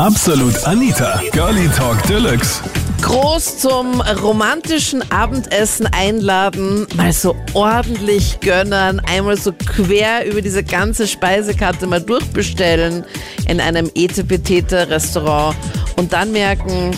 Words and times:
Absolut 0.00 0.64
Anita, 0.64 1.20
Girlie 1.30 1.68
Talk 1.68 2.02
Deluxe. 2.08 2.60
Groß 3.00 3.58
zum 3.58 4.00
romantischen 4.00 5.08
Abendessen 5.12 5.86
einladen, 5.86 6.84
mal 6.96 7.12
so 7.12 7.36
ordentlich 7.52 8.40
gönnern, 8.40 9.00
einmal 9.08 9.36
so 9.36 9.52
quer 9.52 10.26
über 10.26 10.42
diese 10.42 10.64
ganze 10.64 11.06
Speisekarte 11.06 11.86
mal 11.86 12.00
durchbestellen 12.00 13.04
in 13.46 13.60
einem 13.60 13.88
Etepetete-Restaurant 13.94 15.56
und 15.96 16.12
dann 16.12 16.32
merken, 16.32 16.90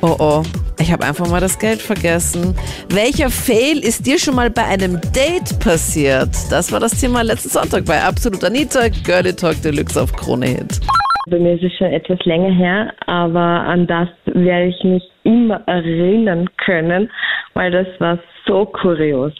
oh 0.00 0.14
oh, 0.20 0.42
ich 0.78 0.92
habe 0.92 1.04
einfach 1.04 1.26
mal 1.26 1.40
das 1.40 1.58
Geld 1.58 1.82
vergessen. 1.82 2.54
Welcher 2.90 3.28
Fail 3.28 3.80
ist 3.80 4.06
dir 4.06 4.20
schon 4.20 4.36
mal 4.36 4.50
bei 4.50 4.64
einem 4.64 5.00
Date 5.10 5.58
passiert? 5.58 6.30
Das 6.48 6.70
war 6.70 6.78
das 6.78 6.92
Thema 6.92 7.22
letzten 7.22 7.48
Sonntag 7.48 7.84
bei 7.86 8.00
Absolut 8.00 8.44
Anita, 8.44 8.88
Girlie 8.88 9.34
Talk 9.34 9.60
Deluxe 9.62 10.00
auf 10.00 10.12
Krone 10.12 10.46
Hit. 10.46 10.80
Bei 11.26 11.38
mir 11.38 11.54
ist 11.54 11.62
es 11.62 11.72
schon 11.78 11.86
etwas 11.86 12.22
länger 12.24 12.50
her, 12.50 12.92
aber 13.06 13.38
an 13.38 13.86
das 13.86 14.08
werde 14.26 14.66
ich 14.66 14.84
mich 14.84 15.02
immer 15.22 15.62
erinnern 15.66 16.50
können, 16.58 17.10
weil 17.54 17.70
das 17.70 17.86
war 17.98 18.18
so 18.46 18.66
kurios. 18.66 19.32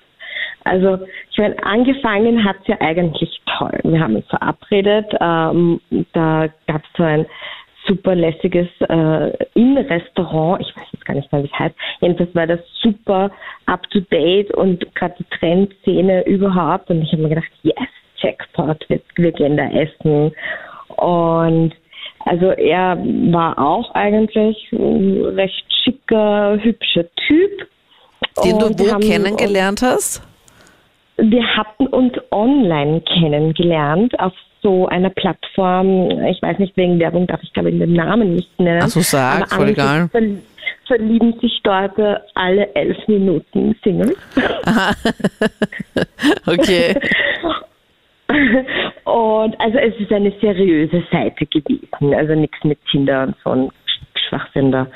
Also, 0.65 0.99
ich 1.31 1.37
meine, 1.37 1.63
angefangen 1.63 2.43
hat 2.43 2.57
es 2.63 2.69
ja 2.69 2.81
eigentlich 2.81 3.41
toll. 3.59 3.79
Wir 3.85 4.01
haben 4.01 4.17
uns 4.17 4.27
verabredet, 4.29 5.13
ähm, 5.21 5.79
da 6.15 6.49
gab 6.67 6.83
es 6.83 6.91
so 6.97 7.03
ein 7.03 7.27
super 7.87 8.15
lässiges 8.15 8.69
äh, 8.81 9.31
Innenrestaurant, 9.55 10.63
ich 10.63 10.75
weiß 10.75 10.87
jetzt 10.93 11.05
gar 11.05 11.15
nicht 11.15 11.31
mehr, 11.31 11.43
wie 11.43 11.51
es 11.53 11.59
heißt. 11.59 11.75
Jedenfalls 12.01 12.35
war 12.35 12.47
das 12.47 12.61
super 12.81 13.31
up 13.67 13.83
to 13.91 14.01
date 14.11 14.51
und 14.55 14.95
gerade 14.95 15.15
die 15.19 15.39
Trendszene 15.39 16.25
überhaupt. 16.27 16.89
Und 16.91 17.03
ich 17.03 17.13
habe 17.13 17.23
mir 17.23 17.29
gedacht, 17.29 17.51
yes, 17.63 17.89
Jackpot, 18.17 18.89
wir, 18.89 19.01
wir 19.17 19.33
gehen 19.33 19.59
da 19.59 19.69
essen. 19.69 20.33
Und 20.97 21.73
also 22.27 22.47
er 22.47 22.97
war 23.33 23.59
auch 23.59 23.95
eigentlich 23.95 24.57
ein 24.73 25.23
recht 25.35 25.65
schicker, 25.85 26.59
hübscher 26.63 27.05
Typ. 27.27 27.51
Den 28.45 28.55
Und 28.55 28.81
du 28.81 28.91
wo 28.93 28.99
kennengelernt 28.99 29.83
hast? 29.83 30.23
wir 31.17 31.47
hatten 31.57 31.87
uns 31.87 32.13
online 32.33 33.01
kennengelernt 33.03 34.19
auf 34.19 34.33
so 34.63 34.89
einer 34.89 35.11
Plattform. 35.11 36.11
Ich 36.29 36.43
weiß 36.43 36.59
nicht, 36.59 36.77
wegen 36.77 36.99
Werbung 36.99 37.29
darf 37.29 37.41
ich 37.45 37.53
glaube 37.53 37.71
ich 37.71 37.79
den 37.79 37.93
Namen 37.93 38.35
nicht 38.35 38.59
nennen. 38.59 38.81
Ach 38.83 38.89
so, 38.89 38.99
sag, 39.01 39.49
voll 39.53 39.69
egal. 39.69 40.09
ver- 40.11 40.21
Verlieben 40.87 41.39
sich 41.41 41.61
dort 41.63 41.97
alle 42.35 42.75
elf 42.75 42.97
Minuten 43.07 43.77
Singles. 43.85 44.17
Okay. 46.47 46.95
Und 49.05 49.61
also 49.61 49.79
es 49.79 49.95
ist 50.01 50.13
eine 50.13 50.33
seriöse 50.41 51.03
Seite 51.13 51.47
gewesen, 51.47 52.15
also 52.15 52.35
nichts 52.35 52.63
mit 52.65 52.79
Tinder 52.91 53.25
und 53.25 53.37
so 53.45 53.51
ein 53.51 53.71
Schwachsinn 54.29 54.73
da. 54.73 54.87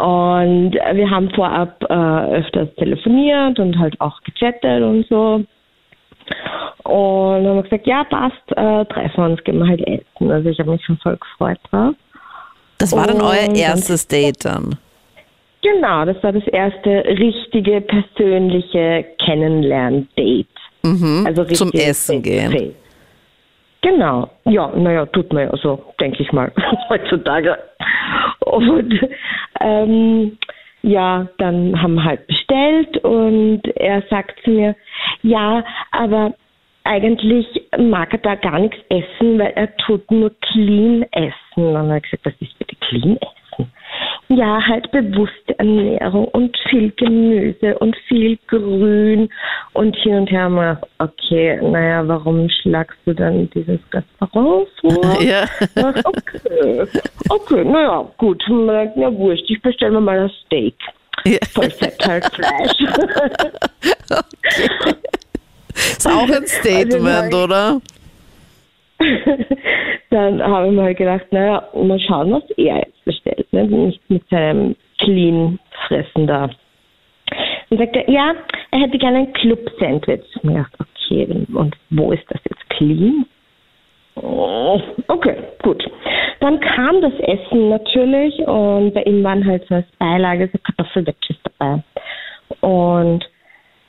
Und 0.00 0.72
wir 0.72 1.10
haben 1.10 1.30
vorab 1.30 1.82
äh, 1.88 2.36
öfters 2.36 2.74
telefoniert 2.76 3.58
und 3.58 3.78
halt 3.78 4.00
auch 4.00 4.20
gechattet 4.22 4.82
und 4.82 5.06
so. 5.08 5.44
Und 6.84 7.44
dann 7.44 7.46
haben 7.46 7.56
wir 7.56 7.62
gesagt, 7.64 7.86
ja, 7.86 8.04
passt, 8.04 8.50
äh, 8.56 8.84
treffen 8.86 9.16
wir 9.16 9.24
uns, 9.30 9.44
gehen 9.44 9.58
wir 9.58 9.68
halt 9.68 9.86
essen. 9.86 10.30
Also 10.30 10.48
ich 10.48 10.58
habe 10.58 10.70
mich 10.70 10.84
schon 10.84 10.98
voll 10.98 11.16
gefreut 11.18 11.58
drauf. 11.70 11.94
Das 12.78 12.96
war 12.96 13.06
dann 13.06 13.20
euer 13.20 13.48
Und 13.48 13.48
dann- 13.48 13.54
erstes 13.56 14.06
Date 14.08 14.44
dann. 14.44 14.76
Genau, 15.62 16.04
das 16.04 16.22
war 16.22 16.32
das 16.32 16.46
erste 16.46 17.04
richtige, 17.04 17.80
persönliche 17.80 19.04
Kennenlern-Date. 19.24 20.46
Mhm. 20.92 21.26
Also 21.26 21.44
Zum 21.44 21.70
Essen 21.72 22.22
gehen. 22.22 22.50
face-to-face. 22.50 22.74
Genau, 23.80 24.28
ja, 24.44 24.72
naja, 24.74 25.06
tut 25.06 25.32
man 25.32 25.44
ja 25.44 25.56
so, 25.56 25.80
denke 26.00 26.22
ich 26.22 26.32
mal, 26.32 26.50
heutzutage. 26.88 27.56
Und 28.40 28.94
ähm, 29.60 30.36
ja, 30.82 31.28
dann 31.38 31.80
haben 31.80 31.94
wir 31.94 32.04
halt 32.04 32.26
bestellt 32.26 32.98
und 33.04 33.62
er 33.76 34.02
sagt 34.10 34.42
zu 34.42 34.50
mir, 34.50 34.74
ja, 35.22 35.64
aber 35.92 36.34
eigentlich 36.84 37.46
mag 37.78 38.12
er 38.12 38.18
da 38.18 38.34
gar 38.34 38.58
nichts 38.58 38.78
essen, 38.88 39.38
weil 39.38 39.52
er 39.54 39.76
tut 39.76 40.10
nur 40.10 40.30
clean 40.40 41.04
essen. 41.12 41.34
Und 41.56 41.74
dann 41.74 41.88
habe 41.88 41.98
ich 41.98 42.10
gesagt, 42.10 42.26
was 42.26 42.34
ist 42.40 42.58
bitte 42.58 42.76
clean 42.80 43.16
essen? 43.16 43.37
Ja, 44.30 44.60
halt 44.66 44.90
bewusste 44.90 45.58
Ernährung 45.58 46.26
und 46.28 46.54
viel 46.68 46.92
Gemüse 46.96 47.78
und 47.78 47.96
viel 48.08 48.38
Grün 48.46 49.30
und 49.72 49.96
hin 49.96 50.16
und 50.16 50.30
her 50.30 50.50
mal, 50.50 50.78
okay, 50.98 51.58
naja, 51.62 52.06
warum 52.06 52.46
schlagst 52.50 52.98
du 53.06 53.14
dann 53.14 53.48
dieses 53.50 53.80
Restaurant 53.92 54.68
vor? 54.80 55.18
Ja. 55.22 55.46
Okay, 56.04 56.86
okay, 57.30 57.64
naja, 57.64 58.06
gut. 58.18 58.42
Ja, 58.48 59.10
wurscht, 59.12 59.44
ich 59.48 59.62
bestelle 59.62 59.92
mir 59.92 60.00
mal 60.02 60.28
das 60.28 60.32
Steak. 60.44 60.74
Ja. 61.24 61.38
Voll 61.52 61.70
fett 61.70 62.06
halt 62.06 62.24
Fleisch. 62.26 62.80
Ist 65.74 66.06
auch 66.06 66.28
ein 66.28 66.46
Statement, 66.46 67.32
Also, 67.34 67.44
oder? 67.44 67.80
dann 70.10 70.42
habe 70.42 70.66
ich 70.66 70.72
mir 70.72 70.82
halt 70.82 70.98
gedacht, 70.98 71.26
naja, 71.30 71.68
mal 71.74 72.00
schauen, 72.00 72.32
was 72.32 72.50
er 72.56 72.78
jetzt 72.78 73.04
bestellt. 73.04 73.46
Ne? 73.52 73.64
Nicht 73.64 74.00
mit 74.10 74.28
seinem 74.28 74.76
clean 74.98 75.58
Fressen 75.86 76.26
da. 76.26 76.50
Dann 77.70 77.78
sagt 77.78 77.96
er, 77.96 78.10
ja, 78.10 78.34
er 78.70 78.78
hätte 78.80 78.98
gerne 78.98 79.18
ein 79.18 79.32
Club-Sandwich. 79.32 80.22
Ich 80.28 80.36
habe 80.36 80.46
mir 80.46 80.54
gedacht, 80.54 80.74
okay, 80.80 81.46
und 81.54 81.76
wo 81.90 82.12
ist 82.12 82.24
das 82.28 82.40
jetzt 82.44 82.70
clean? 82.70 83.26
Oh, 84.16 84.80
okay, 85.08 85.36
gut. 85.62 85.84
Dann 86.40 86.58
kam 86.60 87.00
das 87.00 87.12
Essen 87.20 87.68
natürlich 87.68 88.36
und 88.46 88.92
bei 88.94 89.02
ihm 89.02 89.22
waren 89.22 89.44
halt 89.44 89.66
so 89.68 89.76
als 89.76 89.86
Beilage 89.98 90.48
so 90.52 90.58
Kartoffelwedges 90.58 91.36
dabei. 91.44 91.82
Und 92.60 93.28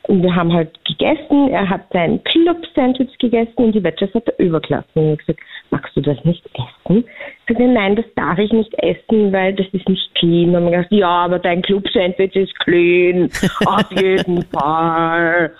wir 0.09 0.36
haben 0.36 0.52
halt 0.52 0.72
gegessen, 0.86 1.50
er 1.50 1.70
hat 1.70 1.81
sein 1.94 2.24
Club-Sandwich 2.24 3.18
gegessen 3.20 3.53
und 3.56 3.75
die 3.75 3.84
Wedges 3.84 4.14
hat 4.14 4.28
er 4.28 4.40
übergelassen. 4.44 4.90
Und 4.96 5.03
ich 5.03 5.09
habe 5.12 5.18
gesagt, 5.18 5.40
magst 5.70 5.96
du 5.96 6.02
das 6.02 6.18
nicht 6.25 6.44
essen? 6.47 7.06
Ich 7.06 7.47
sagte, 7.47 7.68
nein, 7.68 7.96
das 7.96 8.06
darf 8.16 8.40
ich 8.40 8.52
nicht 8.52 8.74
essen, 8.80 9.31
weil 9.31 9.53
das 9.53 9.68
ist 9.72 9.88
nicht 9.88 10.16
clean. 10.16 10.56
Und 10.56 10.66
wir 10.66 10.72
gedacht, 10.72 10.92
ja, 10.92 11.08
aber 11.08 11.38
dein 11.38 11.62
Club-Sandwich 11.62 12.36
ist 12.36 12.58
clean, 12.59 13.30
auf 13.66 13.92
jeden 13.92 14.44
Fall. 14.46 15.52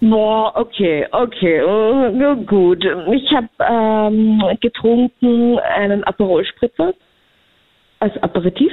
Boah, 0.00 0.52
okay, 0.54 1.06
okay, 1.10 1.58
ja, 1.58 2.34
gut. 2.34 2.84
Ich 3.12 3.32
habe 3.32 3.48
ähm, 3.68 4.40
getrunken 4.60 5.58
einen 5.58 6.04
Aperol 6.04 6.44
Spritzer 6.44 6.94
als 7.98 8.16
Aperitif, 8.22 8.70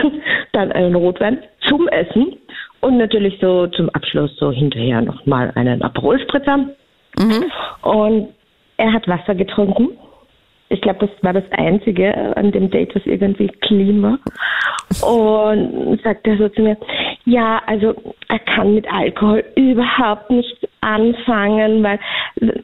dann 0.52 0.72
einen 0.72 0.94
Rotwein 0.94 1.42
zum 1.68 1.88
Essen 1.88 2.38
und 2.82 2.98
natürlich 2.98 3.38
so 3.40 3.68
zum 3.68 3.88
Abschluss 3.90 4.36
so 4.36 4.50
hinterher 4.50 5.00
nochmal 5.00 5.52
einen 5.54 5.82
Aperol 5.82 6.20
Spritzer. 6.20 6.66
Und 7.82 8.28
er 8.76 8.92
hat 8.92 9.06
Wasser 9.06 9.34
getrunken. 9.34 9.90
Ich 10.68 10.80
glaube, 10.80 11.06
das 11.06 11.10
war 11.22 11.32
das 11.32 11.44
Einzige 11.52 12.36
an 12.36 12.50
dem 12.50 12.70
Date, 12.70 12.94
was 12.94 13.06
irgendwie 13.06 13.48
clean 13.60 14.02
war. 14.02 14.18
Und 15.06 16.00
sagt 16.02 16.26
er 16.26 16.38
so 16.38 16.48
zu 16.48 16.62
mir, 16.62 16.76
ja, 17.24 17.62
also 17.66 17.94
er 18.28 18.38
kann 18.40 18.74
mit 18.74 18.92
Alkohol 18.92 19.44
überhaupt 19.54 20.30
nichts 20.30 20.66
anfangen, 20.80 21.82
weil 21.84 22.00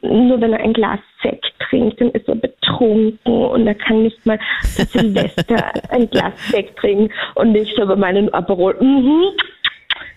nur 0.01 0.41
wenn 0.41 0.53
er 0.53 0.59
ein 0.59 0.73
Glas 0.73 0.99
Sekt 1.21 1.45
trinkt, 1.69 2.01
dann 2.01 2.09
ist 2.11 2.27
er 2.27 2.35
betrunken 2.35 3.33
und 3.45 3.67
er 3.67 3.75
kann 3.75 4.03
nicht 4.03 4.25
mal 4.25 4.39
Silvester 4.63 5.71
ein 5.89 6.09
Glas 6.09 6.33
Sekt 6.49 6.77
trinken. 6.77 7.13
Und 7.35 7.55
ich 7.55 7.73
so 7.77 7.85
bei 7.85 7.95
meinen 7.95 8.33
Aperol, 8.33 8.75
mhm, 8.81 9.31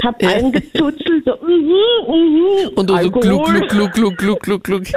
hab 0.02 0.22
allen 0.22 0.52
gezuzelt, 0.52 1.24
so, 1.24 1.36
mhm, 1.42 1.72
mhm, 2.08 2.68
Und 2.76 2.90
du 2.90 2.96
so 2.96 3.10
gluck, 3.10 3.44
gluck, 3.44 3.68
gluck, 3.68 3.92
gluck, 3.92 4.16
gluck, 4.18 4.42
gluck, 4.42 4.64
gluck. 4.64 4.82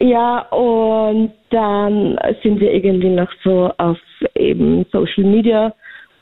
Ja, 0.00 0.40
und 0.50 1.32
dann 1.50 2.18
sind 2.42 2.60
wir 2.60 2.72
irgendwie 2.72 3.08
noch 3.08 3.30
so 3.42 3.72
auf 3.78 3.96
eben 4.34 4.84
Social 4.92 5.24
Media 5.24 5.72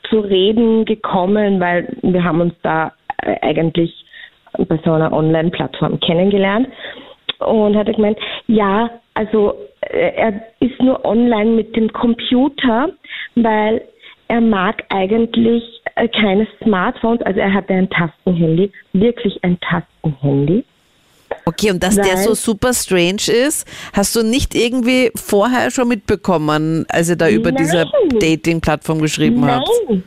zu 0.09 0.19
reden 0.19 0.85
gekommen, 0.85 1.59
weil 1.59 1.97
wir 2.01 2.23
haben 2.23 2.39
uns 2.39 2.53
da 2.61 2.93
äh, 3.23 3.35
eigentlich 3.41 4.05
bei 4.57 4.79
so 4.85 4.93
einer 4.93 5.11
Online-Plattform 5.11 5.99
kennengelernt 5.99 6.67
und 7.39 7.75
hat 7.75 7.87
er 7.87 7.93
gemeint, 7.95 8.19
ja, 8.47 8.89
also 9.15 9.55
äh, 9.81 10.11
er 10.15 10.41
ist 10.59 10.81
nur 10.81 11.03
online 11.03 11.51
mit 11.51 11.75
dem 11.75 11.91
Computer, 11.91 12.89
weil 13.35 13.81
er 14.27 14.41
mag 14.41 14.83
eigentlich 14.89 15.63
äh, 15.95 16.07
keine 16.07 16.47
Smartphones, 16.63 17.21
also 17.21 17.39
er 17.39 17.53
hatte 17.53 17.73
ein 17.73 17.89
Tastenhandy, 17.89 18.71
wirklich 18.93 19.43
ein 19.43 19.57
Tastenhandy. 19.59 20.63
Okay, 21.45 21.71
und 21.71 21.83
dass 21.83 21.95
der 21.95 22.15
Nein. 22.15 22.23
so 22.23 22.33
super 22.33 22.73
strange 22.73 23.27
ist, 23.27 23.67
hast 23.93 24.15
du 24.15 24.23
nicht 24.23 24.55
irgendwie 24.55 25.11
vorher 25.15 25.71
schon 25.71 25.87
mitbekommen, 25.87 26.85
als 26.89 27.09
ihr 27.09 27.15
da 27.15 27.29
über 27.29 27.51
Nein. 27.51 27.63
diese 27.63 27.85
Dating-Plattform 28.19 29.01
geschrieben 29.01 29.45
habt? 29.45 29.67
Nein, 29.87 30.03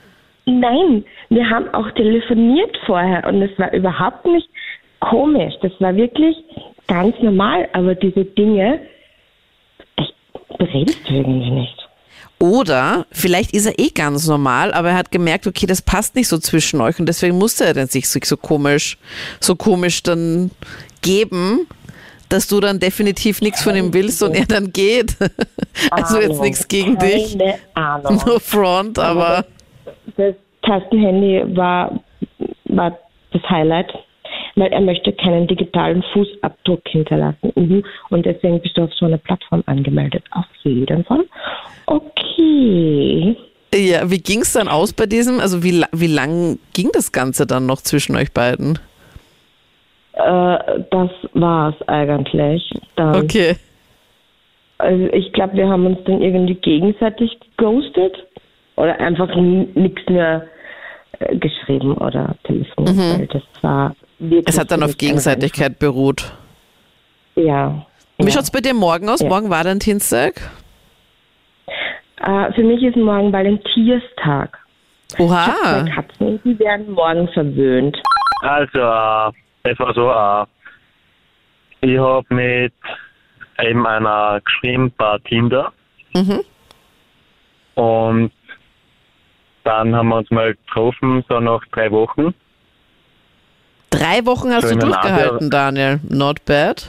nein. 0.46 1.04
Wir 1.28 1.48
haben 1.50 1.68
auch 1.74 1.90
telefoniert 1.92 2.76
vorher 2.86 3.26
und 3.26 3.42
es 3.42 3.58
war 3.58 3.72
überhaupt 3.72 4.24
nicht 4.26 4.48
komisch. 5.00 5.54
Das 5.62 5.72
war 5.80 5.94
wirklich 5.96 6.36
ganz 6.86 7.14
normal. 7.20 7.68
Aber 7.72 7.94
diese 7.94 8.24
Dinge, 8.24 8.80
ich, 9.98 10.14
redest 10.60 11.08
du 11.08 11.14
irgendwie 11.14 11.50
nicht? 11.50 11.85
Oder 12.38 13.06
vielleicht 13.12 13.52
ist 13.52 13.66
er 13.66 13.78
eh 13.78 13.88
ganz 13.88 14.26
normal, 14.26 14.74
aber 14.74 14.90
er 14.90 14.96
hat 14.96 15.10
gemerkt, 15.10 15.46
okay, 15.46 15.66
das 15.66 15.80
passt 15.80 16.14
nicht 16.16 16.28
so 16.28 16.38
zwischen 16.38 16.80
euch 16.82 17.00
und 17.00 17.06
deswegen 17.06 17.38
musste 17.38 17.64
er 17.64 17.72
dann 17.72 17.86
sich 17.86 18.08
so 18.08 18.36
komisch, 18.36 18.98
so 19.40 19.56
komisch 19.56 20.02
dann 20.02 20.50
geben, 21.00 21.66
dass 22.28 22.46
du 22.46 22.60
dann 22.60 22.78
definitiv 22.78 23.40
nichts 23.40 23.62
von 23.62 23.74
ihm 23.74 23.94
willst 23.94 24.22
und 24.22 24.34
er 24.34 24.46
dann 24.46 24.72
geht. 24.72 25.16
Also 25.90 26.18
jetzt 26.18 26.40
nichts 26.40 26.66
gegen 26.68 26.98
dich. 26.98 27.36
Keine 27.38 27.58
Ahnung. 27.74 28.22
No 28.26 28.38
front, 28.38 28.98
aber 28.98 29.44
Das 30.16 30.34
Tastenhandy 30.62 31.42
war, 31.54 32.00
war 32.64 32.98
das 33.32 33.42
Highlight, 33.50 33.92
weil 34.56 34.72
er 34.72 34.80
möchte 34.80 35.12
keinen 35.12 35.46
digitalen 35.46 36.02
Fußabdruck 36.12 36.80
hinterlassen. 36.88 37.52
Mhm. 37.54 37.84
Und 38.08 38.26
deswegen 38.26 38.60
bist 38.60 38.76
du 38.76 38.84
auf 38.84 38.94
so 38.94 39.04
eine 39.06 39.18
Plattform 39.18 39.62
angemeldet. 39.66 40.24
Auf 40.30 40.46
jeden 40.62 41.04
Fall. 41.04 41.24
Okay. 41.86 43.36
ja, 43.74 44.10
wie 44.10 44.18
ging 44.18 44.40
es 44.40 44.54
dann 44.54 44.68
aus 44.68 44.92
bei 44.94 45.06
diesem? 45.06 45.40
Also 45.40 45.62
wie, 45.62 45.84
wie 45.92 46.06
lang 46.06 46.58
ging 46.72 46.90
das 46.92 47.12
Ganze 47.12 47.46
dann 47.46 47.66
noch 47.66 47.82
zwischen 47.82 48.16
euch 48.16 48.32
beiden? 48.32 48.78
Äh, 50.14 50.58
das 50.90 51.10
war's 51.34 51.76
eigentlich. 51.86 52.62
Dann, 52.96 53.14
Okay. 53.16 53.56
Also 54.78 55.06
ich 55.12 55.32
glaube, 55.32 55.56
wir 55.56 55.68
haben 55.68 55.86
uns 55.86 55.98
dann 56.04 56.20
irgendwie 56.20 56.54
gegenseitig 56.54 57.38
geghostet 57.56 58.14
oder 58.76 58.98
einfach 59.00 59.34
nichts 59.34 60.02
mehr 60.08 60.46
äh, 61.18 61.36
geschrieben 61.36 61.96
oder 61.96 62.34
telefoniert. 62.44 63.18
weil 63.18 63.26
Das 63.26 63.42
war 63.62 63.90
Mhm. 63.90 64.05
Es 64.46 64.58
hat 64.58 64.70
dann 64.70 64.82
auf 64.82 64.96
Gegenseitigkeit 64.96 65.78
beruht. 65.78 66.32
Ja. 67.34 67.86
Wie 68.18 68.24
ja. 68.24 68.30
schaut's 68.30 68.50
bei 68.50 68.60
dir 68.60 68.74
morgen 68.74 69.08
aus? 69.08 69.20
Ja. 69.20 69.28
Morgen 69.28 69.78
Dienstag? 69.78 70.40
Äh, 72.18 72.52
für 72.54 72.62
mich 72.62 72.82
ist 72.82 72.96
morgen 72.96 73.32
Valentinstag. 73.32 74.58
Oha. 75.18 75.44
Zwei 75.44 75.90
Katzen, 75.90 76.40
die 76.44 76.58
werden 76.58 76.90
morgen 76.92 77.28
verwöhnt. 77.28 77.96
Also, 78.40 78.78
äh, 78.78 79.70
es 79.70 79.78
war 79.78 79.94
so, 79.94 80.10
äh, 80.10 81.92
ich 81.92 81.98
habe 81.98 82.34
mit 82.34 82.72
eben 83.62 83.86
einer 83.86 84.40
geschrieben 84.40 84.92
bei 84.96 85.18
Tinder 85.28 85.72
Mhm. 86.14 86.40
und 87.74 88.32
dann 89.64 89.94
haben 89.94 90.08
wir 90.08 90.16
uns 90.16 90.30
mal 90.30 90.54
getroffen, 90.54 91.24
so 91.28 91.40
nach 91.40 91.60
drei 91.72 91.90
Wochen. 91.90 92.34
Drei 93.98 94.24
Wochen 94.26 94.52
hast 94.52 94.68
So 94.68 94.74
du 94.74 94.80
durchgehalten, 94.86 95.50
Daniel. 95.50 96.00
Not 96.08 96.44
bad. 96.44 96.88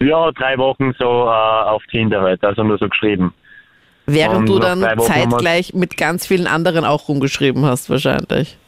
Ja, 0.00 0.30
drei 0.32 0.58
Wochen 0.58 0.92
so 0.98 1.04
äh, 1.04 1.68
auf 1.68 1.82
Tinder 1.90 2.22
halt, 2.22 2.42
also 2.44 2.62
nur 2.64 2.78
so 2.78 2.88
geschrieben. 2.88 3.32
Während 4.06 4.40
Und 4.40 4.48
du 4.48 4.58
dann 4.58 4.80
zeitgleich 4.98 5.74
mit 5.74 5.96
ganz 5.96 6.26
vielen 6.26 6.48
anderen 6.48 6.84
auch 6.84 7.08
rumgeschrieben 7.08 7.64
hast, 7.64 7.88
wahrscheinlich. 7.88 8.58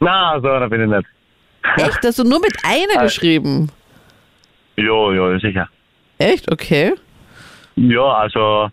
Na, 0.00 0.34
so, 0.36 0.42
da 0.48 0.66
bin 0.68 0.82
ich 0.82 0.88
nicht. 0.90 1.06
Echt? 1.76 2.04
Hast 2.04 2.18
du 2.18 2.24
nur 2.24 2.40
mit 2.40 2.52
einer 2.64 3.00
Äh. 3.00 3.04
geschrieben? 3.04 3.70
Ja, 4.76 5.12
ja, 5.12 5.38
sicher. 5.38 5.68
Echt? 6.18 6.50
Okay. 6.52 6.92
Ja, 7.76 8.02
also 8.02 8.68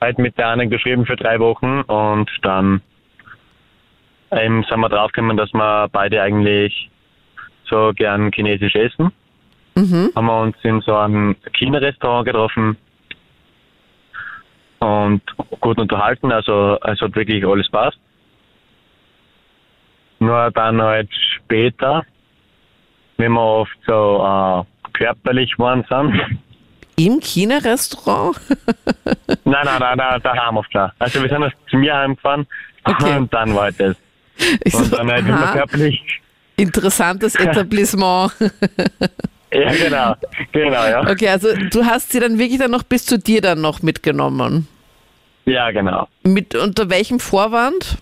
halt 0.00 0.18
mit 0.18 0.38
der 0.38 0.48
einen 0.50 0.70
geschrieben 0.70 1.04
für 1.04 1.16
drei 1.16 1.40
Wochen 1.40 1.80
und 1.82 2.30
dann 2.42 2.80
ähm, 4.30 4.64
sind 4.68 4.80
wir 4.80 4.88
draufgekommen, 4.88 5.36
dass 5.36 5.52
wir 5.52 5.88
beide 5.90 6.22
eigentlich 6.22 6.90
so 7.64 7.92
gern 7.94 8.30
chinesisch 8.32 8.74
essen. 8.74 9.12
Mhm. 9.74 10.10
Haben 10.14 10.26
wir 10.26 10.40
uns 10.40 10.56
in 10.62 10.80
so 10.80 10.96
einem 10.96 11.36
China-Restaurant 11.52 12.26
getroffen 12.26 12.76
und 14.78 15.22
gut 15.60 15.78
unterhalten, 15.78 16.32
also 16.32 16.78
es 16.84 17.00
hat 17.00 17.14
wirklich 17.14 17.44
alles 17.46 17.68
passt. 17.70 17.98
Nur 20.18 20.50
dann 20.52 20.80
halt 20.80 21.10
später, 21.36 22.04
wenn 23.18 23.32
wir 23.32 23.40
oft 23.42 23.76
so 23.86 24.22
äh, 24.24 24.92
körperlich 24.92 25.58
waren 25.58 25.84
sind, 25.88 26.38
Im 26.98 27.20
China-Restaurant? 27.20 28.40
Nein, 29.44 29.64
nein, 29.64 29.78
nein, 29.78 29.96
nein, 29.98 30.20
daheim 30.22 30.56
oft 30.56 30.72
schon. 30.72 30.90
Also 30.98 31.22
wir 31.22 31.28
sind 31.28 31.52
zu 31.68 31.76
mir 31.76 31.94
heimgefahren 31.94 32.46
Okay. 32.84 33.16
und 33.16 33.34
dann 33.34 33.54
war 33.54 33.64
halt 33.64 33.78
das. 33.80 33.96
Ich 34.64 34.74
so, 34.74 34.84
dann 34.96 35.10
halt 35.10 35.26
immer 35.26 35.52
körperlich. 35.52 36.02
interessantes 36.56 37.34
Etablissement. 37.34 38.32
Ja, 39.52 39.70
genau. 39.72 40.14
Genau, 40.52 40.84
ja. 40.86 41.08
Okay, 41.08 41.28
also 41.28 41.48
du 41.70 41.84
hast 41.84 42.12
sie 42.12 42.20
dann 42.20 42.38
wirklich 42.38 42.58
dann 42.58 42.70
noch 42.70 42.82
bis 42.82 43.06
zu 43.06 43.18
dir 43.18 43.40
dann 43.40 43.60
noch 43.60 43.80
mitgenommen. 43.80 44.66
Ja, 45.44 45.70
genau. 45.70 46.08
Mit 46.24 46.54
unter 46.54 46.90
welchem 46.90 47.20
Vorwand? 47.20 47.98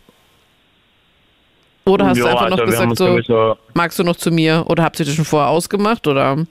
Oder 1.85 2.07
hast 2.07 2.19
du 2.19 2.25
ja, 2.25 2.31
einfach 2.31 2.49
noch 2.49 2.59
also 2.59 2.71
gesagt, 2.71 2.97
so, 2.97 3.07
sowieso 3.07 3.57
magst 3.75 3.99
du 3.99 4.05
noch 4.05 4.17
zu 4.17 4.31
mir? 4.31 4.65
Oder 4.69 4.83
habt 4.83 4.99
ihr 4.99 5.07
das 5.07 5.15
schon 5.15 5.27
vorher 5.27 5.51
ausgemacht? 5.51 6.07
Oder 6.07 6.47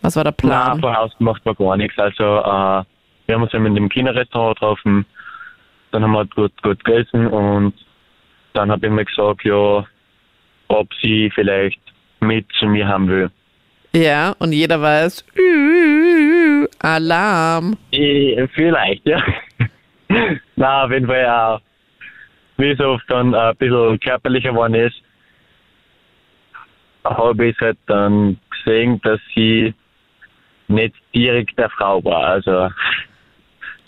was 0.00 0.16
war 0.16 0.24
der 0.24 0.34
Nein, 0.42 0.50
Plan? 0.50 0.80
vor 0.80 0.96
Haus 0.96 1.16
gemacht 1.16 1.40
war 1.44 1.54
gar 1.54 1.76
nichts. 1.76 1.96
Also 1.98 2.24
äh, 2.24 2.84
wir 3.26 3.34
haben 3.36 3.42
uns 3.42 3.54
eben 3.54 3.66
in 3.66 3.76
dem 3.76 3.88
China-Restaurant 3.88 4.56
getroffen, 4.58 5.06
dann 5.92 6.02
haben 6.02 6.12
wir 6.12 6.26
gut, 6.26 6.52
gut 6.62 6.84
gegessen 6.84 7.28
und 7.28 7.74
dann 8.54 8.70
habe 8.70 8.86
ich 8.86 8.92
mir 8.92 9.04
gesagt, 9.04 9.44
ja, 9.44 9.84
ob 10.68 10.88
sie 11.00 11.30
vielleicht 11.34 11.80
mit 12.20 12.46
zu 12.58 12.66
mir 12.66 12.86
haben 12.86 13.08
will. 13.08 13.30
Ja, 13.94 14.34
und 14.38 14.52
jeder 14.52 14.80
weiß, 14.80 15.24
"Ü, 15.36 16.66
Alarm. 16.78 17.76
Eh, 17.92 18.46
Vielleicht, 18.54 19.06
ja. 19.06 19.22
Na, 20.56 20.84
auf 20.84 20.90
jeden 20.90 21.06
Fall 21.06 21.26
auch, 21.26 21.60
wie 22.56 22.70
es 22.70 22.80
oft 22.80 23.04
dann 23.08 23.34
ein 23.34 23.56
bisschen 23.56 24.00
körperlicher 24.00 24.50
geworden 24.50 24.74
ist, 24.74 24.96
habe 27.04 27.46
ich 27.48 27.58
halt 27.60 27.78
dann 27.86 28.38
gesehen, 28.50 29.00
dass 29.02 29.20
sie 29.34 29.74
nicht 30.68 30.94
direkt 31.14 31.58
der 31.58 31.68
Frau 31.70 32.02
war. 32.04 32.24
Also 32.26 32.70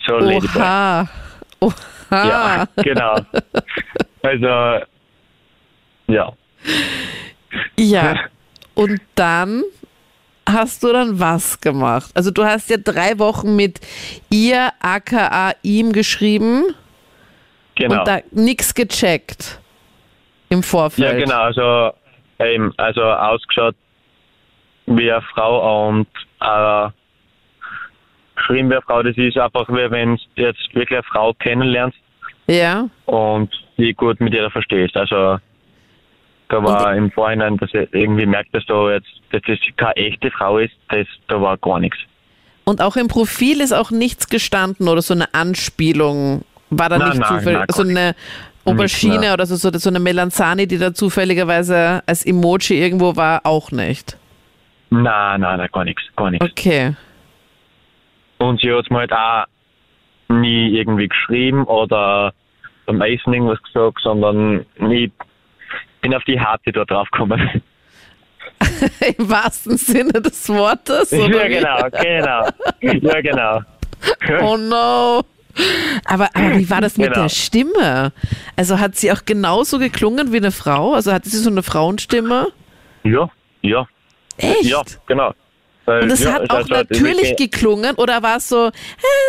so 0.07 0.17
Ladyboy. 0.19 0.61
Oha. 0.61 1.09
Oha. 1.61 1.75
Ja, 2.11 2.67
genau. 2.83 3.17
Also, 4.25 4.87
ja. 6.07 6.33
Ja. 7.79 8.17
Und 8.75 9.01
dann 9.15 9.63
hast 10.49 10.83
du 10.83 10.93
dann 10.93 11.21
was 11.21 11.61
gemacht? 11.61 12.11
Also 12.15 12.31
du 12.31 12.43
hast 12.45 12.71
ja 12.71 12.77
drei 12.79 13.19
Wochen 13.19 13.55
mit 13.55 13.81
ihr, 14.31 14.71
aka 14.81 15.53
ihm 15.63 15.93
geschrieben 15.93 16.65
Genau. 17.77 17.99
und 17.99 18.09
da 18.09 18.21
nichts 18.31 18.75
gecheckt 18.75 19.61
im 20.49 20.63
Vorfeld. 20.63 21.13
Ja, 21.13 21.19
genau. 21.19 21.43
Also, 21.43 21.93
eben, 22.39 22.73
also 22.79 23.03
ausgeschaut 23.03 23.75
wie 24.87 25.11
eine 25.11 25.23
Frau 25.35 25.89
und 25.89 26.07
äh, 26.41 26.89
geschrieben 28.37 28.71
wie 28.71 28.75
eine 28.75 28.83
Frau. 28.83 29.03
Das 29.03 29.17
ist 29.17 29.37
einfach, 29.37 29.69
wie 29.69 29.91
wenn 29.91 30.17
du 30.17 30.43
jetzt 30.43 30.75
wirklich 30.75 30.99
eine 30.99 31.03
Frau 31.03 31.35
kennenlernst 31.35 31.99
Ja. 32.47 32.89
und 33.07 33.51
die 33.79 33.95
gut 33.95 34.21
mit 34.21 34.35
ihr 34.35 34.51
verstehst. 34.51 34.97
Also, 34.97 35.39
da 36.49 36.63
war 36.63 36.95
im 36.95 37.11
Vorhinein, 37.11 37.57
dass 37.57 37.71
ich 37.73 37.89
irgendwie 37.93 38.27
merkt, 38.27 38.55
dass 38.55 38.65
da 38.67 38.93
jetzt 38.93 39.09
dass 39.33 39.43
das 39.47 39.59
keine 39.77 39.97
echte 39.97 40.31
Frau 40.31 40.59
ist, 40.59 40.75
das, 40.91 41.07
da 41.29 41.41
war 41.41 41.57
gar 41.59 41.81
nichts. 41.81 41.99
Und 42.65 42.81
auch 42.81 42.97
im 42.97 43.09
Profil 43.09 43.61
ist 43.61 43.73
auch 43.73 43.91
nichts 43.91 44.29
gestanden 44.29 44.89
oder 44.89 45.03
so 45.03 45.13
eine 45.15 45.33
Anspielung. 45.35 46.45
War 46.71 46.89
da 46.89 46.99
Nein, 46.99 47.09
nicht 47.11 47.21
nein, 47.21 47.39
zufällig 47.39 47.59
nein, 47.59 47.67
so 47.71 47.83
eine 47.83 48.15
Aubergine 48.65 49.19
mehr. 49.21 49.35
oder 49.35 49.47
so, 49.47 49.57
so, 49.57 49.77
so 49.77 49.91
eine 49.91 50.01
Melanzani, 50.01 50.67
die 50.67 50.79
da 50.79 50.95
zufälligerweise 50.95 52.03
als 52.07 52.25
Emoji 52.25 52.81
irgendwo 52.81 53.17
war, 53.17 53.41
auch 53.45 53.71
nicht. 53.71 54.17
Nein, 54.91 55.41
nein, 55.41 55.59
nein, 55.59 55.69
gar 55.73 55.85
nichts, 55.85 56.03
gar 56.17 56.31
nichts. 56.31 56.47
Okay. 56.47 56.95
Und 58.39 58.61
sie 58.61 58.73
hat 58.73 58.91
mir 58.91 58.99
halt 58.99 59.13
auch 59.13 59.45
nie 60.29 60.77
irgendwie 60.77 61.09
geschrieben 61.09 61.65
oder 61.65 62.33
beim 62.87 63.01
Essen 63.03 63.33
irgendwas 63.33 63.63
gesagt, 63.63 63.99
sondern 64.03 64.65
ich 64.91 65.11
bin 66.01 66.15
auf 66.15 66.25
die 66.25 66.39
Harte 66.41 66.73
dort 66.73 66.91
draufgekommen. 66.91 67.63
Im 69.19 69.31
wahrsten 69.31 69.77
Sinne 69.79 70.21
des 70.21 70.49
Wortes. 70.49 71.11
ja, 71.11 71.49
genau, 71.49 71.89
genau. 71.91 72.49
Ja, 73.11 73.21
genau. 73.21 73.61
Oh 74.43 74.57
no. 74.57 75.23
Aber, 76.05 76.29
aber 76.35 76.57
wie 76.59 76.69
war 76.69 76.81
das 76.81 76.97
mit 76.99 77.09
Genau. 77.13 77.23
der 77.23 77.29
Stimme? 77.29 78.13
Also 78.57 78.81
hat 78.81 78.97
sie 78.97 79.13
auch 79.13 79.25
genauso 79.25 79.79
geklungen 79.79 80.33
wie 80.33 80.39
eine 80.39 80.51
Frau? 80.51 80.95
Also 80.95 81.13
hatte 81.13 81.29
sie 81.29 81.39
so 81.39 81.49
eine 81.49 81.63
Frauenstimme? 81.63 82.49
Ja, 83.05 83.31
ja, 83.63 83.87
Echt? 84.37 84.65
ja, 84.65 84.83
genau. 85.07 85.33
Weil, 85.87 86.03
Und 86.05 86.11
es 86.11 86.25
ja, 86.25 86.33
hat 86.35 86.51
auch 86.51 86.67
natürlich 86.69 87.37
geklungen 87.37 87.95
oder 87.97 88.23
war 88.23 88.39
es 88.39 88.49
so 88.49 88.71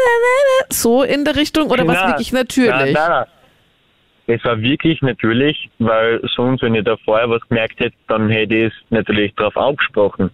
so 0.70 1.04
in 1.04 1.26
der 1.26 1.36
Richtung 1.36 1.70
oder 1.70 1.86
war 1.86 1.96
es 1.96 2.12
wirklich 2.12 2.32
natürlich? 2.32 2.70
Nein, 2.70 2.94
nein, 2.94 3.10
nein. 3.10 3.26
Es 4.28 4.44
war 4.44 4.60
wirklich 4.60 5.02
natürlich, 5.02 5.70
weil 5.78 6.20
sonst, 6.36 6.64
wenn 6.64 6.74
ich 6.74 6.84
da 6.84 6.98
vorher 7.06 7.30
was 7.30 7.42
gemerkt 7.48 7.80
hätte, 7.80 7.96
dann 8.08 8.30
hätte 8.30 8.56
ich 8.56 8.74
es 8.74 8.74
natürlich 8.90 9.36
darauf 9.36 9.56
angesprochen. 9.56 10.32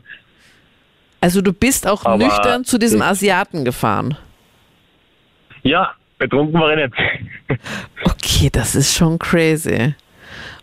Also 1.19 1.41
du 1.41 1.51
bist 1.51 1.87
auch 1.87 2.05
Aber 2.05 2.17
nüchtern 2.17 2.63
zu 2.63 2.77
diesem 2.77 3.01
Asiaten 3.01 3.65
gefahren. 3.65 4.17
Ja, 5.63 5.91
betrunken 6.17 6.59
war 6.59 6.75
ich 6.77 6.85
nicht. 6.85 6.93
Okay, 8.03 8.49
das 8.51 8.75
ist 8.75 8.95
schon 8.95 9.19
crazy. 9.19 9.93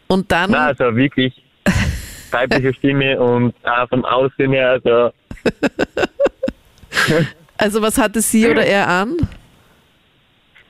Und 0.08 0.32
dann, 0.32 0.50
Nein, 0.50 0.60
also 0.62 0.96
wirklich 0.96 1.34
weibliche 2.30 2.72
Stimme 2.74 3.20
und 3.20 3.54
auch 3.64 3.88
vom 3.88 4.04
Aussehen 4.04 4.52
her, 4.52 4.70
also 4.70 5.12
also 7.58 7.82
was 7.82 7.98
hatte 7.98 8.20
sie 8.20 8.48
oder 8.48 8.64
er 8.64 8.88
an? 8.88 9.16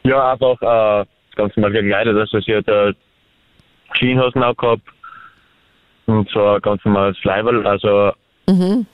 ja, 0.04 0.32
einfach 0.32 0.60
äh, 0.62 1.04
ganz 1.36 1.54
normal 1.56 1.72
gekleidet. 1.72 2.16
Also 2.16 2.40
sie 2.40 2.54
hat 2.56 2.66
äh, 2.68 2.94
Jeanshosen 3.94 4.42
auch 4.42 4.56
gehabt 4.56 4.82
und 6.06 6.28
so 6.30 6.42
ein 6.46 6.60
ganz 6.62 6.82
normales 6.84 7.16
Leiberl. 7.24 7.66
Also 7.66 8.12
Mhm. 8.46 8.86